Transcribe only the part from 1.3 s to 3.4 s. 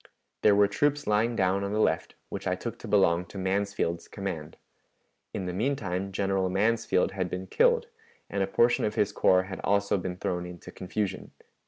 down on the left, which I took to belong to